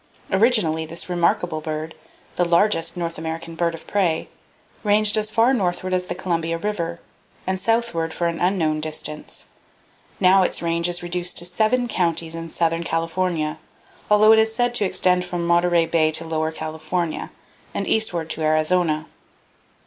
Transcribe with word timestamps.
Originally 0.31 0.83
this 0.83 1.09
remarkable 1.09 1.61
bird,—the 1.61 2.43
largest 2.49 2.97
North 2.97 3.19
American 3.19 3.53
bird 3.53 3.75
of 3.75 3.85
prey,—ranged 3.85 5.15
as 5.15 5.29
far 5.29 5.53
northward 5.53 5.93
as 5.93 6.07
the 6.07 6.15
Columbia 6.15 6.57
River, 6.57 6.99
and 7.45 7.59
southward 7.59 8.11
for 8.11 8.25
an 8.25 8.39
unknown 8.39 8.81
distance. 8.81 9.45
Now 10.19 10.41
its 10.41 10.59
range 10.59 10.89
is 10.89 11.03
reduced 11.03 11.37
to 11.37 11.45
seven 11.45 11.87
counties 11.87 12.33
in 12.33 12.49
southern 12.49 12.83
California, 12.83 13.59
although 14.09 14.31
it 14.31 14.39
is 14.39 14.55
said 14.55 14.73
to 14.73 14.85
extend 14.85 15.23
from 15.23 15.45
Monterey 15.45 15.85
Bay 15.85 16.09
to 16.13 16.25
Lower 16.25 16.51
California, 16.51 17.29
and 17.71 17.85
eastward 17.87 18.27
to 18.31 18.41
Arizona. 18.41 19.05